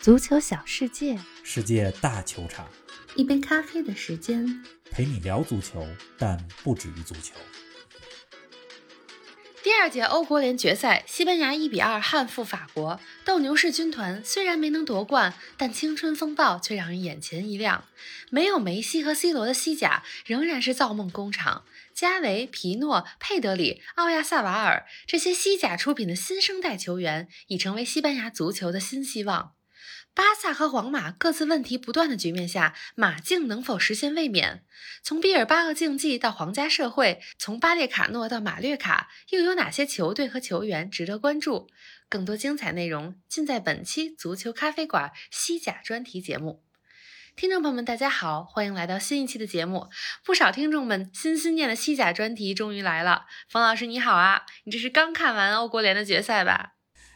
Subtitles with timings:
[0.00, 2.66] 足球小世界，世界大球场，
[3.16, 7.34] 一杯咖啡的时间，陪你聊足球，但不止于足球。
[9.62, 12.98] 第二届欧国联决赛，西班牙一比二憾负法国。
[13.26, 17.84] 斗牛士军团虽然没能夺冠，但青春风暴却让人眼前一亮。
[18.30, 21.66] 没有梅西和 C 罗的西甲仍然是造梦工厂。
[21.92, 29.52] 加维、皮诺、佩德里、奥亚萨瓦尔这些西甲出品的新生代球员，已成为西班牙足球的新希望。
[30.12, 34.64] 巴萨和皇马各自问题不断的局面下，马竞能否实现卫冕？
[35.02, 41.68] 从毕尔巴鄂竞技到皇家社会，从巴列卡诺到马略卡，又有哪些球队和球员值得关注？
[42.08, 46.64] 更多精彩内容尽在本期足球咖啡馆西甲专题节目。
[47.36, 49.88] 听众朋友们，大家好，欢迎来到新一期的节目。
[50.24, 53.26] 不少听众们心心念的西甲专题终于来了。
[53.48, 56.72] 冯老师你好啊，你这是刚看完欧国联的决赛吧？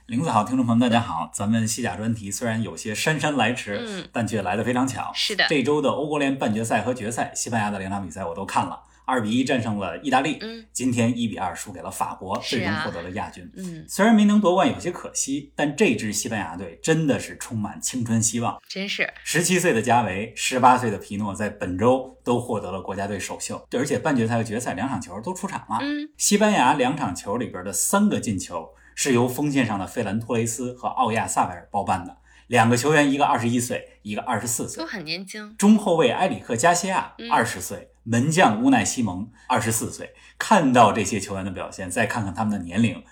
[0.07, 1.31] 林子好，听众朋友们，大家好。
[1.33, 5.11] 咱们西甲专题虽然有些姗姗来迟，嗯，但却来得非常巧。
[5.15, 13.51] 是的，这周的欧国联半决赛和决赛，西班牙的两场比赛我都看了，二比一战胜了意大利，嗯，今天一比二输给了法国，最终获得了亚军。
[13.57, 18.61] 嗯，虽然没能夺冠有些可惜，但这支西班牙队真的是充满青春希望。
[18.69, 25.79] 真是，十七岁的加维，十八岁的皮诺在本周都获得了国家队首秀，而且半决赛和决赛两场球都出场了。
[25.81, 34.87] 嗯，西班牙两场球里边的三个进球是由锋线上的费兰托雷斯和奥亚萨维尔包办的，两个球员一个二十一岁，一个二十四岁都。
[34.87, 35.57] 很年轻。
[35.57, 40.15] 中后卫埃里克加西亚嗯二十岁，门将乌奈西蒙二十四岁。
[40.39, 43.03] 看到这些球员的表现，再看看他们的年龄，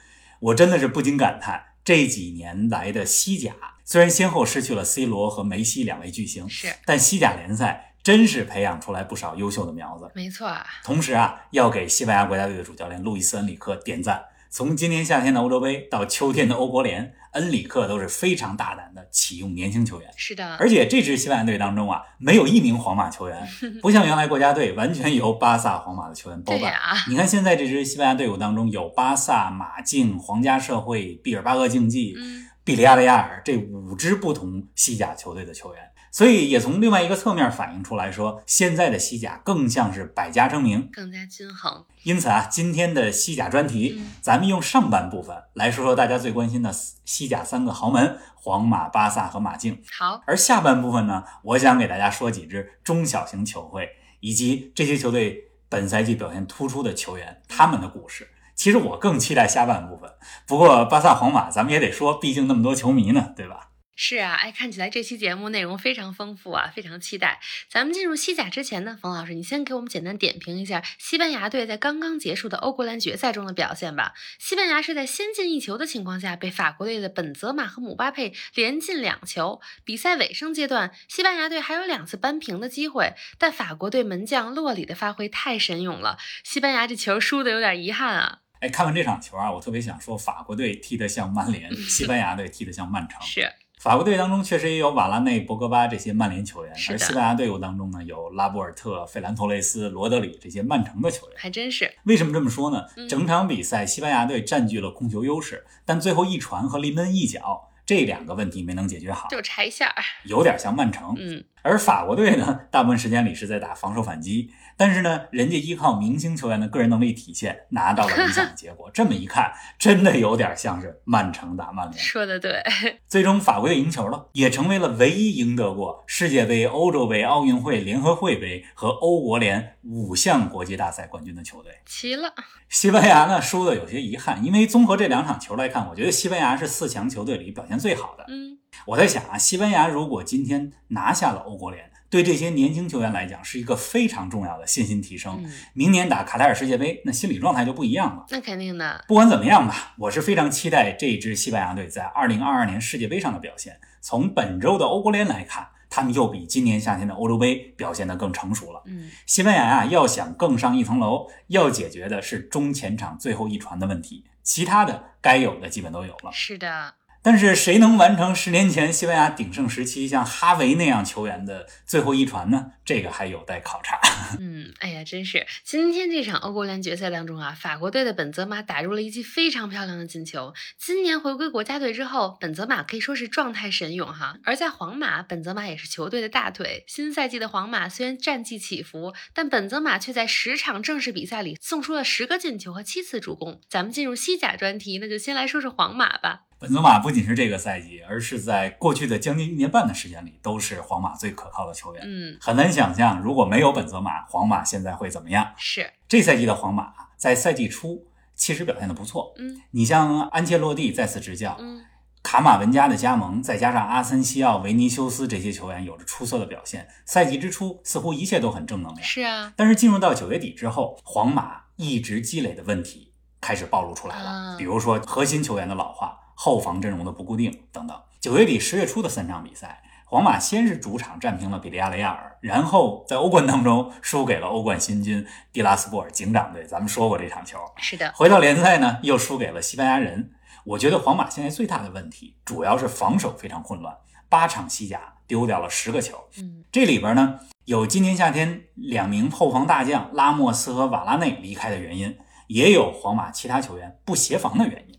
[0.40, 3.52] 我真的是不禁感叹，这几年来的西甲
[3.84, 10.10] 虽然先后失去了 C 罗和梅西两位巨星，是，但西甲联赛真是培养出来不少优秀的苗子。
[10.14, 10.66] 没错啊。
[10.84, 14.22] 同时啊，要给西班牙国家队的主教练路易斯·恩里克点赞。
[14.54, 20.10] 从今年夏天的欧洲杯到秋天的欧国联，恩里克都是非常大胆的启用年轻球员。
[20.14, 23.48] 是的，而且这支西班牙队当中啊，没有一名皇马球员，
[23.80, 26.70] 不像原来国家队完全由巴萨、皇马的球员包办。
[27.08, 40.86] 你看现在这支西班牙队伍当中有巴萨、马竞、皇家社会、毕尔巴鄂竞技、嗯，比利亚雷亚尔这五支不同西甲球队的球员，所以也从另外一个侧面反映出来说，现在的西甲更像是百家争鸣。
[40.92, 41.84] 更加均衡。
[42.02, 46.70] 因此啊，今天的西甲专题，嗯咱们用上半部分来说说大家最关心的
[47.06, 49.82] 西甲三个豪门——皇马、巴萨和马竞。
[49.98, 53.88] 好，而下半部分呢，我想给大家说几支中小型球会
[54.20, 58.28] 以及这些球队本赛季表现突出的球员他们的故事。
[58.54, 60.10] 其实我更期待下半部分，
[60.46, 63.70] 不过巴萨、皇马咱们也得说，毕竟那么多球迷呢，对吧？
[63.94, 67.40] 是啊，哎，看起来这期节目内容非常丰富啊，非常期待。
[67.68, 74.14] 咱们进入西甲之前呢，冯老师，你先给我们简单点评一下西班牙队在刚刚结束的欧国联决赛中的表现吧。
[74.38, 79.60] 西班牙是在先进一球的情况下，被法国队的本泽马和姆巴佩连进两球。
[79.84, 88.38] 比赛尾声阶段，西班牙队还有两次扳平的机会，但法国队门将洛里的发挥太神勇了，西班牙这球输的有点遗憾啊。
[88.60, 93.20] 哎，看完这场球啊，我特别想说，法国队踢得像曼联， 西班牙队踢得像曼城。
[93.20, 93.52] 是，
[93.82, 101.36] 法国队当中确实也有瓦拉内、博格巴这些曼联球员，而西班牙队伍当中呢，有拉波尔特、费兰托雷斯、罗德里这些曼城的球员。
[101.36, 101.92] 还真是。
[102.04, 103.08] 为什么这么说呢嗯？
[103.08, 111.16] 整场比赛西班牙队占据了控球优势，但最后一传和临门一脚这两个问题没能解决好，就差一下儿，有点像曼城。
[111.18, 118.90] 嗯，而法国队呢，大部分时间里是在打防守反击，但是呢，人家依靠明星球员的个人能力体现，拿到了理想的结果。
[118.94, 121.98] 这么一看，真的有点像是曼城打曼联。
[121.98, 122.62] 说的对，
[123.06, 131.72] 最终法国队赢球了，也成为了唯一赢得过世界杯、欧洲杯、奥运会、联合会杯和欧国联五项国际大赛冠军的球队。
[131.86, 132.32] 齐了，
[132.68, 138.24] 西班牙呢输的有些遗憾，因为综合这两场球来看，我觉得西班牙是四强球队里表现最好的。
[138.28, 138.51] 嗯，
[138.86, 145.40] 我在想啊，西班牙如果今天拿下了欧国联，对这些年轻球员来讲是一个非常重要的信心提升。
[145.44, 148.26] 嗯，明年打卡塔尔世界杯，那心理状态就不一样了。
[148.28, 153.78] 那肯定的，不管怎么样吧，我是非常期待这支西班牙队在2022年世界杯上的表现。
[154.00, 158.82] 从本周的欧国联来看，他们又比今年夏天的欧洲杯表现得更成熟了。
[158.86, 166.32] 嗯，西班牙啊、要想更上一层楼，要解决的是中前场最后一传的问题，其他的该有的基本都有了。
[166.32, 172.72] 是的，但是谁能完成十年前西班牙鼎盛时期像哈维那样球员的最后一传呢？
[172.84, 174.00] 这个还有待考察。
[174.40, 180.52] 嗯，哎呀，真是今天这场欧国联决赛当中啊，法国队的本泽马打入了一记非常漂亮的进球。
[180.76, 184.38] 今年回归国家队之后，本泽马可以说是状态神勇哈。
[184.44, 186.84] 而在皇马，本泽马也是球队的大腿。
[186.88, 193.60] 新赛季的皇马虽然战绩起伏，但本泽马却在十场正式比赛里送出了十个进球和七次助攻。
[193.68, 196.40] 咱们进入西甲专题，那就先来说说皇马吧。
[196.62, 202.04] 本泽马不仅是这个赛季，而是在过去的将近一年半的时间里，都是皇马最可靠的球员。
[202.06, 205.52] 嗯，很难想象，如果没有本泽马，皇马现在会怎么样？
[205.56, 208.06] 是，这赛季的皇马在赛季初
[208.36, 209.34] 其实表现的不错。
[209.38, 211.84] 嗯你像安切洛蒂再次执教，嗯
[212.22, 219.02] 卡马文加的加盟，再加上阿森西奥、维尼修斯这些球员有着出色的表现，赛季之初似乎一切都很正能量。
[219.02, 223.10] 是啊，但是进入到九月底之后，皇马一直积累的问题
[223.40, 227.96] 开始暴露出来了，啊比如说核心球员的老化、后防阵容的不固定等等。
[228.20, 236.64] 九月底十月初的三场比赛，皇马先是主场战平了比利亚雷亚尔，然后在欧冠当中输给了欧冠新军蒂拉斯波尔警长队。
[236.64, 240.32] 咱们说过这场球，是的，回到联赛呢，又输给了西班牙人。
[240.64, 243.96] 我觉得皇马现在最大的问题主要是防守非常混乱，
[244.28, 246.24] 八场西甲丢掉了十个球。
[246.38, 252.18] 嗯这里边呢有今年夏天两名后防大将拉莫斯和瓦拉内离开的原因，
[252.48, 254.91] 也有皇马其他球员不协防的原因。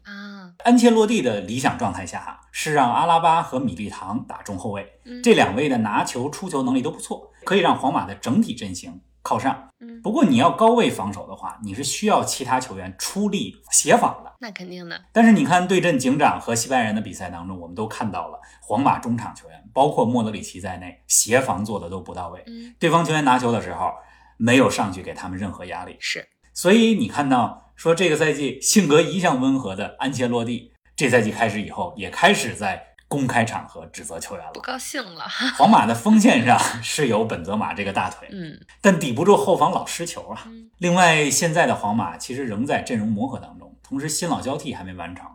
[0.64, 9.70] 啊，安切洛蒂的理想状态下哈是让阿拉巴和米利唐打中后卫，嗯这两位的拿球、出球能力都不错，可以让皇马的整体阵型靠上。
[9.80, 14.32] 嗯，不过你要高位防守的话，你是需要其他球员出力协防的。
[14.40, 22.44] 那肯定的，但是你看对阵警长和西班牙人的比赛当中，我们都看到了皇马中场球员，包括莫德里奇在内，协防做的都不到位。
[22.48, 23.92] 嗯对方球员拿球的时候，
[24.38, 25.96] 没有上去给他们任何压力。
[26.00, 34.64] 是，所以你看到说这个赛季性格一向温和的安切洛蒂，这赛季开始以后也开始在公开场合指责球员了不了。
[34.64, 35.26] 高兴了，
[35.58, 40.44] 皇马的锋线上是有本泽马这个大腿，嗯但抵不住后防老失球啊。
[40.48, 45.26] 嗯另外，现在的皇马其实仍在阵容磨合当中，同时新老交替还没完成。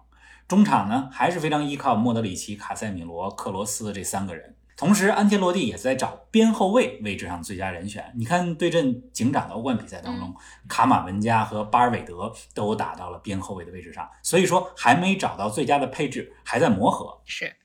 [0.47, 4.55] 中场呢还是非常依靠莫德里奇、卡塞米罗、克罗斯这三个人。
[4.79, 8.13] 同时，安切洛蒂也在找边后卫位置上最佳人选。
[8.15, 10.33] 你看，对阵警长的欧冠比赛当中，
[10.69, 17.21] 卡马文加和巴尔韦德都打到了边后卫的位置上，所以说还没找到最佳的配置，还在磨合。
[17.25, 17.57] 是，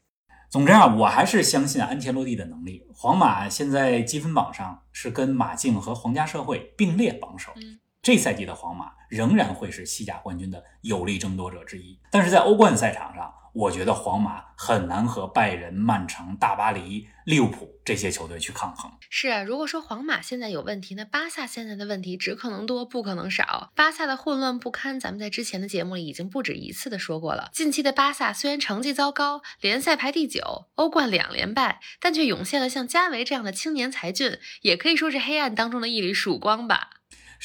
[0.49, 2.83] 总之啊，我还是相信安切洛蒂的能力。
[2.95, 7.51] 皇马现在积分榜上是跟马竞和皇家社会并列榜首。
[7.57, 11.97] 嗯这赛季的皇马仍然会是西甲冠军的有力争夺者之一。
[12.11, 18.91] 但是在欧冠赛场上，我觉得皇马很难和拜仁、曼城、大巴黎、利物浦这些球队去抗衡。
[19.11, 23.71] 是啊，如果说皇马现在有问题，那巴萨现在的问题只可能多，不可能少。
[23.75, 27.51] 巴萨的混乱不堪，咱们在之前的节目里已经不止一次的说过了。
[27.53, 36.89] 近期的巴萨虽然成绩糟糕，联赛排第九，欧冠两连败，但却涌现了像加维这样的青年才俊，也可以说是黑暗当中的一缕曙光吧。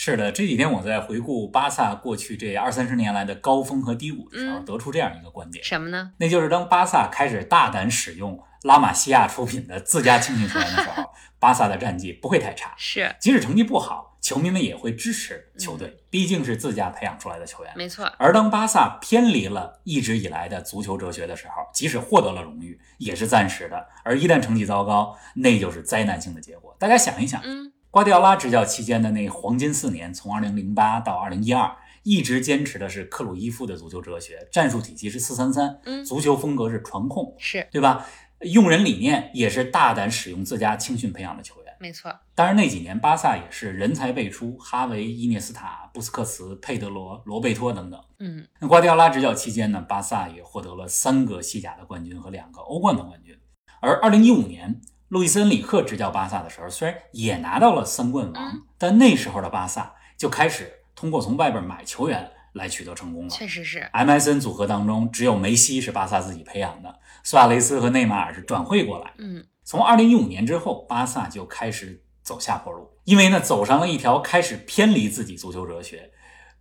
[0.01, 6.13] 是的，这几天我在回顾巴萨过去这二三十年来的高峰和低谷的时候，嗯得出这样一个观点，什么呢？
[6.19, 11.03] 那就是当巴萨开始大胆使用拉玛西亚出品的自家青训球员的时候，
[11.41, 12.73] 巴萨的战绩不会太差。
[12.77, 17.73] 是，即使成绩不好，球迷们也会支持球队，毕竟是自家培养出来的球员。
[17.75, 23.85] 没错，而当巴萨偏离了一直以来的足球哲学的时候，即使获得了荣誉，也是暂时的。
[24.05, 26.77] 而一旦成绩糟糕，那就是灾难性的结果。
[26.79, 38.07] 大家想一想，嗯，瓜迪奥拉执教期间的那黄金四年，从2008到2012，一直坚持的是克鲁伊夫的足球哲学，战术体系是4-3-3，嗯足球风格是传控，是对吧？
[38.43, 41.75] 用人理念也是大胆使用自家青训培养的球员。
[41.81, 47.99] 没错，当然，那几年巴萨也是人才辈出，哈维、伊涅斯塔、布斯克茨、佩德罗、罗贝托等等。
[48.19, 53.35] 嗯，那瓜迪奥拉执教期间呢，巴萨也获得了三个西甲的冠军和两个欧冠的冠军。
[53.81, 63.31] 而2015年，路易斯恩里克执教巴萨的时候，虽然也拿到了三冠王，嗯但那时候的巴萨就开始通过从外边买球员来取得成功了。
[63.31, 69.13] 确实是，MSN 组合当中，只有梅西是巴萨自己培养的，苏亚雷斯和内马尔是转会过来。
[69.19, 76.11] 嗯，从二零一五年之后，巴萨就开始走下坡路，因为呢，走上了一条开始偏离自己足球哲学，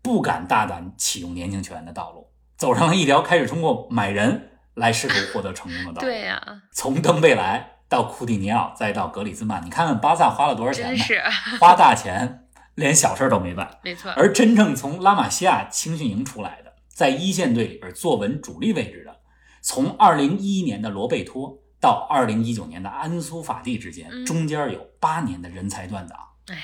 [0.02, 6.08] 不敢大胆启用年轻球员的道路，走上了一条开始通过买人来试图获得成功的道路。
[6.08, 10.98] 对呀、从登贝莱到库蒂尼奥，再到格里兹曼，你看看巴萨花了多少钱呢？
[10.98, 11.22] 是，
[11.60, 13.80] 花大钱，连小事都没办。
[13.84, 19.16] 没错，而真正从拉玛西亚青训营出来的，在一线队里边坐稳主力位置的，
[19.62, 26.18] 从二零一一年的罗贝托到二零一九年的安苏法蒂之间，嗯中间有八年的人才断档。
[26.48, 26.58] 哎，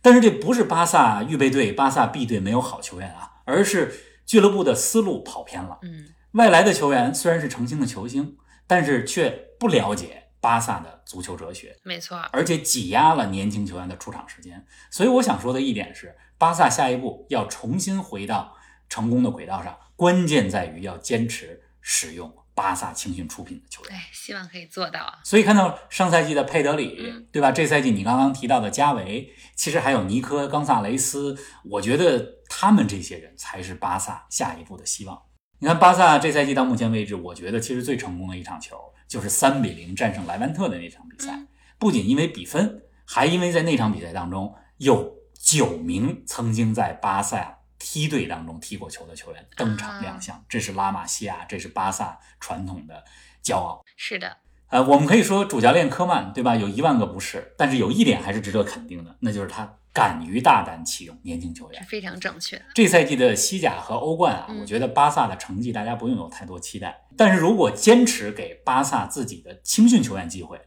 [0.00, 3.92] 但是这不是巴萨预备队、巴萨 B 队没有好球员啊，而是
[4.24, 5.78] 俱乐部的思路跑偏了。
[5.82, 8.36] 嗯，外来的球员虽然是成星的球星，
[8.66, 11.78] 但是却不了解巴萨的足球哲学。
[11.84, 14.66] 没错，而且挤压了年轻球员的出场时间。
[14.90, 18.56] 所以我想说的一点是，巴萨下一步要重新回到
[18.88, 23.94] 成功的轨道上，关键在于要坚持使用巴萨青训出品的球员。
[23.94, 25.20] 哎，希望可以做到啊。
[25.22, 27.52] 所以看到上赛季的佩德里嗯，对吧？
[27.52, 35.22] 这赛季你刚刚提到的加维，其实还有尼科、冈萨雷斯，我觉得他们这些人才是巴萨下一步的希望。
[35.62, 38.76] 你看巴萨这赛季到目前为止，我觉得其实最成功的一场球
[39.06, 41.32] 就是三比零战胜莱万特的那场比赛。
[41.36, 41.46] 嗯
[41.78, 53.04] 不仅因为比分，还因为在那场比赛当中有九名曾经在巴萨梯队当中踢过球的球员登场亮相，这是拉玛西亚，这是巴萨传统的
[53.42, 53.84] 骄傲。
[53.96, 54.36] 是的，
[54.68, 56.54] 呃，我们可以说主教练科曼，对吧？
[56.54, 61.88] 有一万个不是，但是有一点还是值得肯定的，那就是他敢于大胆启用年轻球员是。
[61.88, 62.64] 非常正确的。
[62.74, 67.06] 这赛季的西甲和欧冠啊，嗯我觉得巴萨的成绩大家不用有太多期待。
[67.16, 70.60] 但是如果坚持给巴萨自己的青训球员机会，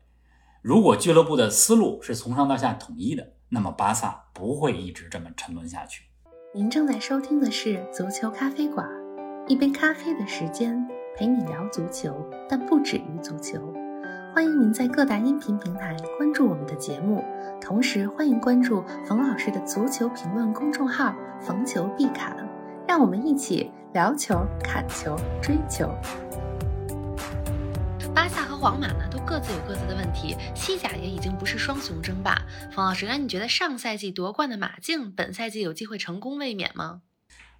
[0.61, 6.03] 如果俱乐部的思路是从上到下统一的，那么巴萨不会一直这么沉沦下去。
[6.53, 8.87] 您正在收听的是足球咖啡馆，
[9.47, 10.75] 一杯咖啡的时间
[11.17, 12.15] 陪你聊足球，
[12.47, 13.84] 但不止于足球。
[14.35, 17.23] 欢迎您在各大音频平台关注我们的节目，
[17.61, 22.35] 同时欢迎关注冯老师的足球评论公众号“冯球必侃”，
[22.85, 25.89] 让我们一起聊球、砍球、追球。
[28.13, 32.37] 巴萨和皇马呢，都各自有各自的问题，西甲也已经不是双雄争霸。
[32.73, 37.03] 冯老师，那你觉得上赛季夺冠的马竞，本赛季有机会成功卫冕吗？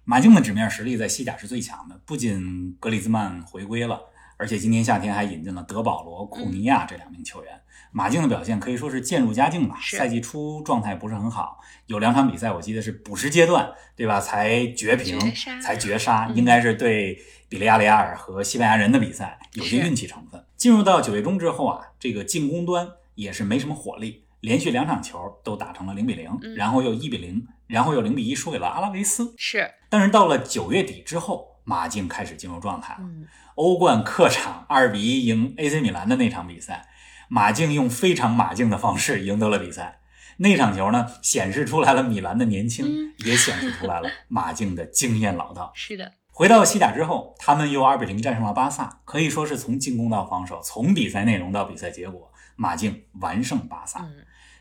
[0.04, 3.98] 马竞的纸面实力在西甲是最强的，不仅格里兹曼回归了，
[4.36, 7.60] 而且今年夏天还引进了德保罗、库尼亚这两名球员。
[7.92, 9.78] 马竞的表现可以说是渐入佳境吧。
[9.80, 14.20] 赛季初状态不是很好，有两场比赛我记得是补时阶段，对吧？
[14.20, 20.44] 才绝平，绝才绝杀，嗯应该是对比利亚雷亚尔和西班牙人的比赛，有些运气成分。
[20.56, 29.32] 进入到九月中之后啊，这个进攻端也是没什么火力，连续两场球都打成了零比零、嗯然后又一比零，然后又零比一输给了阿拉维斯。
[29.38, 33.00] 是，但是到了九月底之后，马竞开始进入状态了。
[33.00, 36.86] 嗯，欧冠客场二比一赢 AC 米兰的那场比赛，
[37.28, 40.00] 马竞用非常马竞的方式赢得了比赛。
[40.38, 45.72] 那场球呢，显示出来了米兰的年轻，嗯也显示出来了 马竞的经验老道。
[45.74, 54.00] 是的，回到西甲之后，他们又二比零战胜了巴萨，可以说是从进攻到防守，从比赛内容到比赛结果，马竞完胜巴萨。
[54.00, 54.12] 嗯，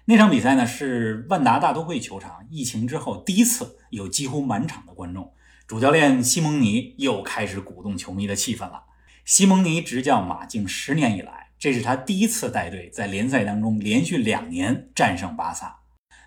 [0.06, 5.30] 那场比赛呢是万达大都会球场疫情之后第一次有几乎满场的观众，
[5.68, 8.84] 主教练西蒙尼又开始鼓动球迷的气氛了。
[9.24, 15.80] 西蒙尼执教马竞十年以来，这是他第一次带队在联赛当中连续两年战胜巴萨。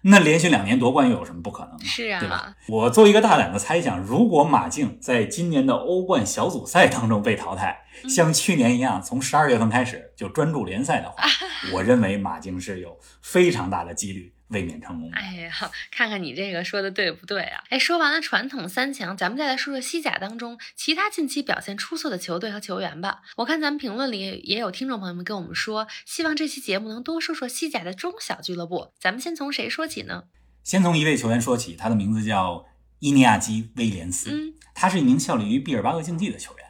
[0.03, 1.85] 那连续两年夺冠又有什么不可能呢？
[1.85, 2.53] 是啊对吧？
[2.69, 11.23] 我做一个大胆的猜想，如果马竞在今年的欧冠小组赛当中被淘汰，嗯像去年一样从十二月份开始就专注联赛的话，
[11.75, 15.17] 我认为马竞是有非常大的几率卫冕成功的。
[15.17, 15.53] 哎呀，
[15.91, 17.63] 看看你这个说的对不对啊？
[17.71, 23.23] 哎，说完了传统三强，咱们再来说说西甲当中其他近期表现出色的球队和球员吧。
[23.37, 28.93] 我看咱们评论里也有听众朋友们跟我们说，希望这期节目能多说说西甲的中小俱乐部。
[28.99, 30.25] 咱们先从谁说起呢？
[30.65, 32.67] 先从一位球员说起，他的名字叫
[32.99, 36.67] 伊尼亚基·威廉斯，嗯，他是一名效力于毕尔巴鄂竞技的球员。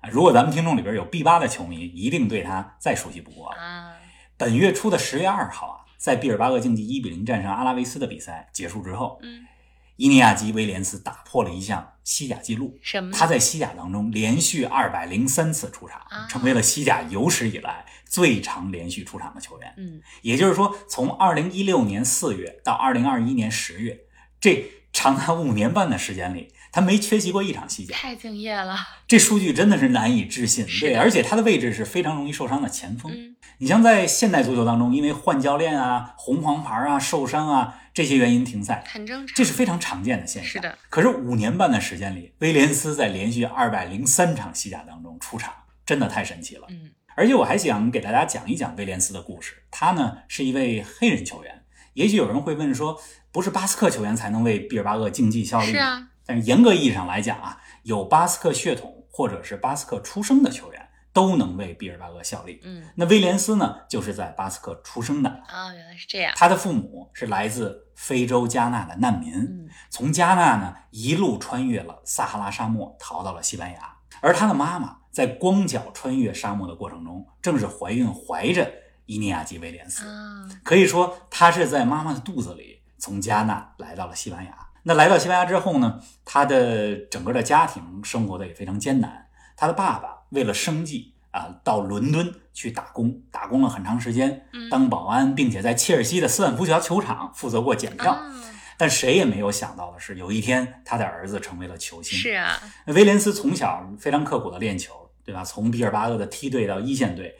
[0.00, 3.60] 啊，如果咱们听众里边有毕巴的球迷，一定对他再熟悉不过了。
[3.60, 3.94] 啊，
[4.36, 9.46] 本月初的十月二号啊，在毕尔巴鄂竞技一比零战胜阿拉维斯的比赛结束之后，嗯，
[9.94, 12.76] 伊尼亚基·威廉斯打破了一项西甲纪录。
[12.82, 13.12] 什么？
[13.12, 19.72] 他在西甲当中连续二百零三次出场啊，成为了西甲有史以来最长连续出场的球员。
[19.76, 24.00] 嗯，也就是说，从二零一六年四月到二零二一年十月，
[24.40, 27.94] 这长达五年半的时间里，他没缺席过一场西甲。
[27.94, 28.76] 太敬业了。
[29.06, 30.66] 这数据真的是难以置信。
[30.80, 33.12] 对，而且他的位置是非常容易受伤的前锋。
[33.12, 39.36] 嗯，你像在现代足球当中，因为换教练啊、红黄牌啊、受伤啊这些原因停赛，很正常。
[39.36, 40.50] 这是非常常见的现象。
[40.50, 40.78] 是的。
[40.88, 45.52] 可是五年半的时间里，威廉斯在连续二百零三场西甲当中出场，
[45.84, 46.66] 真的太神奇了。
[46.70, 49.62] 嗯，而且我还想给大家讲一讲威廉斯的故事。
[49.70, 51.62] 他呢是一位黑人球员。
[51.92, 52.98] 也许有人会问说，
[53.30, 55.72] 不是巴斯克球员才能为毕尔巴鄂竞技效力吗？
[55.72, 62.60] 是啊，但是严格意义上来讲啊，有巴斯克血统或者是巴斯克出生的球员都能为毕尔巴鄂效力。
[62.64, 66.32] 嗯，那威廉斯呢，就是在巴斯克出生的，啊，原来是这样。
[66.36, 73.96] 他的父母是来自非洲加纳的难民，嗯，从加纳呢一路穿越了撒哈拉沙漠，逃到了西班牙。
[74.20, 78.72] 而他的妈妈在光脚穿越沙漠的过程中，正是怀孕怀着
[79.06, 80.06] 伊尼亚基·威廉斯。
[80.06, 84.56] 啊，可以说，他是在妈妈的肚子里从加纳来到了西班牙。
[84.84, 89.28] 那来到西班牙之后呢，他的整个的家庭生活的也非常艰难。
[89.56, 98.12] 他的爸爸为了生计啊，到伦敦去打工，打工了很长时间，嗯当保安，并且在切尔西的斯坦福桥球场负责过检票。
[98.12, 98.32] 啊，
[98.76, 102.18] 但谁也没有想到的是，有一天他的儿子成为了球星。
[102.18, 105.44] 是啊，威廉斯从小非常刻苦的练球，对吧？
[105.44, 107.36] 从毕尔巴鄂的梯队到一线队，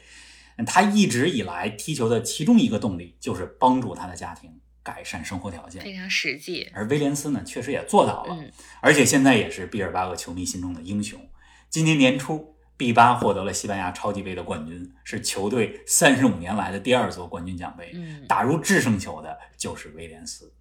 [0.65, 4.49] 他一直以来踢球的其中一个动力就是帮助他的家庭
[4.83, 5.81] 改善生活条件。
[5.81, 6.69] 非常实际。
[6.73, 11.19] 而威廉斯呢，确实也做到了，嗯，而且现在也是毕尔巴鄂球迷心中的英雄。
[11.69, 17.91] 今年年初，B 八获得了西班牙超级杯的冠军，是球队三十五年来的第二座冠军奖杯。
[17.95, 20.53] 嗯，打入制胜球的就是威廉斯。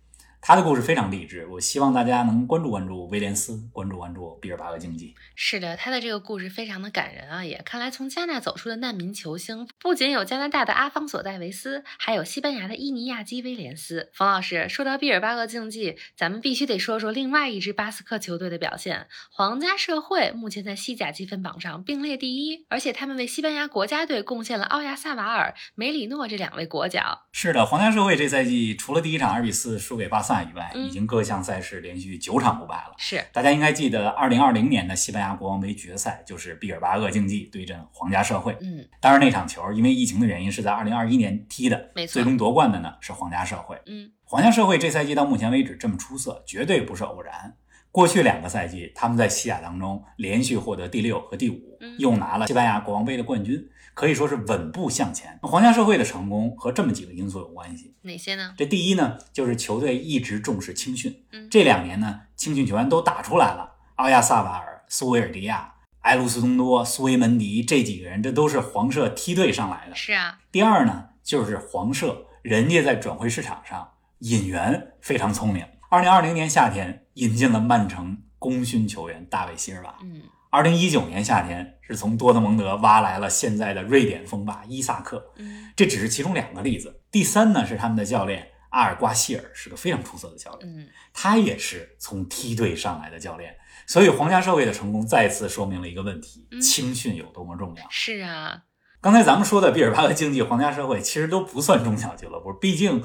[0.44, 5.14] 他的故事非常励志，我希望大家能关注关注威廉斯，关注关注毕尔巴鄂竞技。
[5.36, 7.44] 是的，他的这个故事非常的感人啊！
[7.44, 14.10] 也看来从加纳走出的难民球星，不仅有加拿大的阿方索·戴维斯，还有西班牙的伊尼亚基·威廉斯。
[14.14, 19.08] 冯老师说到毕尔巴鄂竞技，咱们必须得说说另外一支巴斯克球队的表现。
[19.32, 27.22] 皇家社会目前在西甲积分榜上并列第一，而且他们为西班牙国家队贡献了奥亚萨瓦尔、梅里诺这两位国脚。
[27.32, 32.94] 是的，皇家社会这赛季除了第一场二比四输给巴萨以外，嗯已经各项赛事连续九场不败了。
[32.98, 38.56] 是，大家应该记得，二零二零年的西班牙国王杯决赛就是毕尔巴鄂竞技对阵皇家社会。
[38.60, 43.80] 嗯当然，那场球因为疫情的原因是在二零二一年踢的，没错最终夺冠的呢是皇家社会。
[43.86, 47.54] 嗯皇家社会这赛季到目前为止这么出色，绝对不是偶然。
[47.90, 53.62] 过去两个赛季，他们在西甲当中连续获得第六和第五嗯，又拿了西班牙国王杯的冠军，
[53.92, 55.38] 可以说是稳步向前。
[55.42, 57.94] 皇家社会的成功和这么几个因素有关系。
[58.00, 58.54] 哪些呢？
[58.56, 69.94] 这第一呢，就是球队一直重视青训嗯，这两年呢，青训球员都打出来了，奥亚萨瓦尔、苏维尔迪亚、埃卢斯东多、苏维门迪这几个人，这都是黄社梯队上来的。
[69.94, 75.64] 是啊，第二呢，就是黄社，人家在转会市场上引援非常聪明。
[75.90, 87.00] 二零二零年夏天引进了曼城功勋球员大卫席尔瓦，嗯二零一九年夏天是从多特蒙德挖来了现在的瑞典锋霸伊萨克，嗯这只是其中两个例子。
[87.10, 93.54] 第三呢，是他们的教练阿尔瓜希尔是个非常出色的教练，嗯，他也是从梯队上来的教练。
[93.86, 97.86] 所以皇家社会的成功再次说明了一个问题：嗯青训有多么重要。
[97.90, 98.62] 是啊，
[99.00, 103.04] 刚才咱们说的毕尔巴鄂竞技、皇家社会其实都不算中小俱乐部，毕竟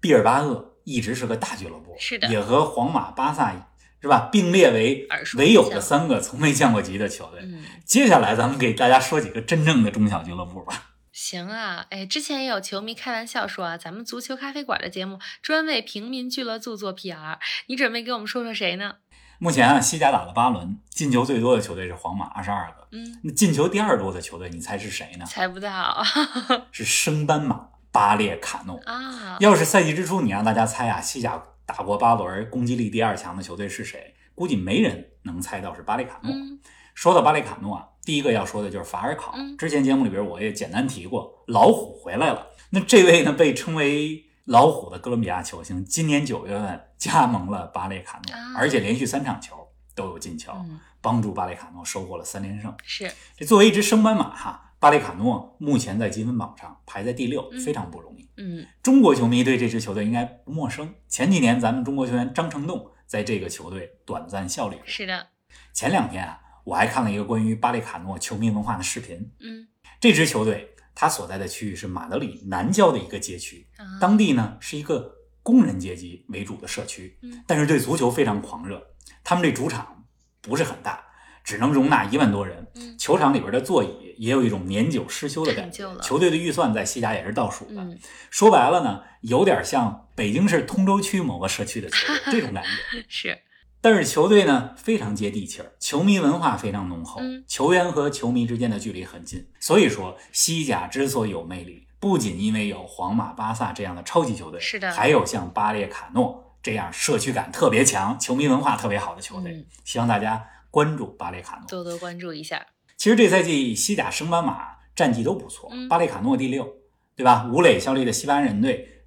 [0.00, 3.68] 毕尔巴鄂一直是个大俱乐部，是的也和皇马、巴萨
[4.00, 7.40] 是吧并列为唯有的三个从没降过级的球队。
[7.42, 7.62] 嗯。
[7.84, 10.91] 接下来咱们给大家说几个真正的中小俱乐部吧。
[11.22, 18.96] 行啊，哎，之前也有球迷开玩笑说啊，咱们足球咖啡馆的节目专为平民俱乐部做 PR，你准备给我们说说谁呢？
[19.38, 22.88] 目前啊，西甲打了八轮，进球最多的球队是皇马，二十二个。
[22.90, 25.24] 嗯，那进球第二多的球队，你猜是谁呢？
[25.24, 26.02] 猜不到
[26.72, 28.80] 是升班马巴列卡诺。
[28.84, 34.16] 啊，要是赛季之初你让大家猜啊，西甲打过八轮，攻击力第二强的球队是谁？
[34.34, 36.32] 估计没人能猜到是巴列卡诺。
[36.32, 36.58] 嗯
[36.94, 39.32] 说到巴列卡诺啊，第一个要说的就是法尔考。
[39.36, 42.48] 嗯之前节目里边我也简单提过，老虎回来了。
[42.70, 49.56] 那这位呢，被称为老虎的哥伦比亚球星，今年九月份加盟了巴列卡诺，啊而且连续三场球
[49.94, 52.74] 都有进球，嗯，帮助巴列卡诺收获了三连胜。
[52.82, 58.28] 是，这作为一支升班马哈，巴列卡诺目前在积分榜上排在第六，嗯非常不容易。
[58.36, 60.92] 嗯中国球迷对这支球队应该不陌生。
[61.08, 64.78] 前几年咱们中国球员张成栋在这个球队短暂效力。
[64.84, 65.28] 是的，
[65.72, 69.30] 前两天啊，我还看了一个关于巴列卡诺球迷文化的视频。
[69.40, 69.66] 嗯
[70.00, 78.84] 这支球队它所在的区域是马德里南郊的一个街区，啊，当地呢是一个工人阶级为主的社区嗯，但是对足球非常狂热。
[79.24, 80.04] 他们这主场
[80.40, 81.04] 不是很大，
[81.44, 82.66] 只能容纳一万多人。
[82.74, 87.80] 嗯球场里边的座椅也有一种年久失修的感觉球队的预算在西甲也是倒数的。
[87.80, 87.98] 嗯
[88.30, 93.04] 说白了呢，有点像北京市通州区某个社区的球队这种感觉。
[93.08, 93.38] 是，
[93.82, 99.46] 但是球队呢非常接地气儿，球迷文化非常浓厚，嗯球员和球迷之间的距离很近。
[99.58, 109.52] 所以说，西甲之所以有魅力，不仅因为有皇马、巴萨这样的超级球队，是的还有像巴列卡诺这样社区感特别强、球迷文化特别好的球队。
[109.52, 111.66] 嗯希望大家关注巴列卡诺。
[111.68, 112.64] 多多关注一下。
[112.96, 116.76] 其实这赛季西甲升班马战绩都不错，嗯巴列卡诺第六，
[117.16, 117.50] 对吧？
[117.52, 119.02] 吴磊效力的西班牙人队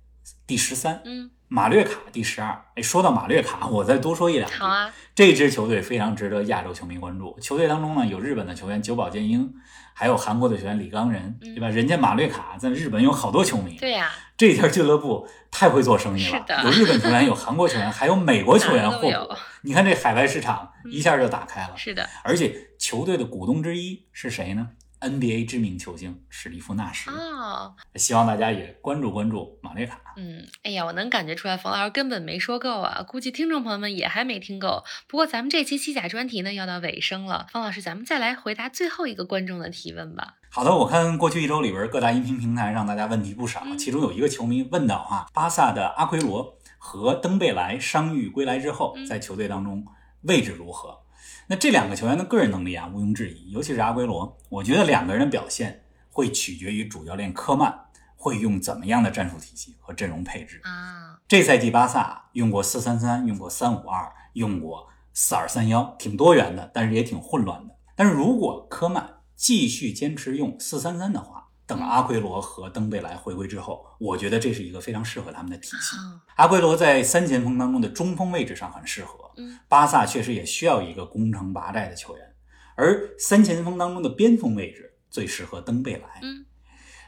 [0.46, 2.60] 第十三，嗯，马略卡第十二。
[2.76, 4.58] 哎，说到马略卡， 我再多说一两句。
[4.58, 7.38] 好啊，这支球队非常值得亚洲球迷关注。
[7.40, 9.54] 球队当中呢，有日本的球员久保建英，
[9.94, 11.70] 还有韩国的球员李刚仁，嗯对吧？
[11.70, 13.78] 人家马略卡在日本有好多球迷。
[13.78, 19.36] 对呀、这家俱乐部太会做生意了，是的有日本球员，有韩国球员，还有美国球员哪都有候补。
[19.62, 21.74] 你看这海外市场一下就打开了。
[21.76, 24.70] 是的而且球队的股东之一是谁呢
[25.06, 27.10] ？NBA 知名球星史蒂夫·纳什。
[27.12, 30.02] 啊，希望大家也关注关注马内卡。
[30.18, 34.84] 嗯，哎呀，我能感觉出来，冯老师根本没说够啊，估计听众朋友们也还没听够。
[35.08, 40.36] 不过咱们这期西甲专题呢要到尾声了，方老师，咱们再来回答最后一个观众的提问吧。
[40.50, 49.86] 好的，我看过去一周里边各大音频平台让大家问题不少，嗯其中有一个球迷问到啊，巴萨的阿奎罗和登贝莱伤愈归来之后嗯，在球队当中
[50.22, 50.98] 位置如何？
[51.48, 60.60] 那这两个球员的个人能力啊，毋庸置疑，尤其是阿圭罗，我觉得两个人的表现会取决于主教练科曼会用怎么样的战术体系和阵容配置。
[60.64, 67.76] 啊，这赛季巴萨用过四三三，用过三五二，用过四二三幺，挺多元的，但是也挺混乱的。
[67.96, 75.98] 但是如果科曼继续坚持用四三三的话，等阿奎罗和登贝莱回归之后，我觉得这是一个非常适合他们的体系。
[75.98, 82.36] 哦阿圭罗在三前锋当中的中锋位置上很适合，嗯巴萨确实也需要一个攻城拔寨的球员，
[82.76, 86.20] 而三前锋当中的边锋位置最适合登贝莱。
[86.22, 86.46] 嗯，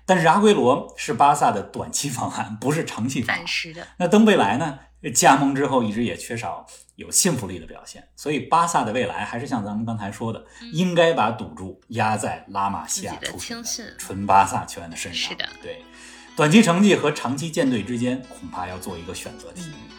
[0.06, 3.48] 但是阿圭罗是巴萨的短期方案，不是长期方案暂。
[3.48, 4.80] 时的，那登贝莱呢？
[5.14, 6.66] 加盟之后一直也缺少
[6.98, 13.64] 有信服力的表现，所以巴萨的未来还是像咱们刚才说的，嗯应该把赌注压在拉玛西亚出身
[13.98, 15.30] 纯巴萨球员的身上。
[15.30, 15.84] 是的对，
[16.36, 19.62] 短期成绩和长期舰队之间恐怕要做一个选择题。
[19.68, 19.96] 嗯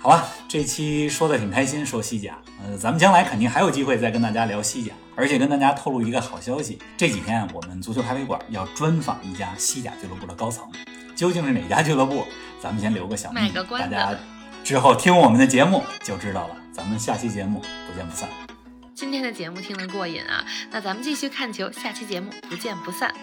[0.00, 10.70] 好吧，这期说的挺开心，说西甲，呃，咱们将来肯定还有机会再跟大家聊西甲，而且跟大家透露一个好消息，这几天我们足球咖啡馆要专访一家西甲俱乐部的高层，
[11.16, 12.26] 究竟是哪家俱乐部？
[12.60, 14.14] 咱们先留个小秘密，大家
[14.64, 16.56] 之后听我们的节目就知道了。
[16.72, 18.28] 咱们下期节目不见不散。
[18.94, 23.14] 今天的节目听得过瘾啊，那咱们继续看球，下期节目不见不散。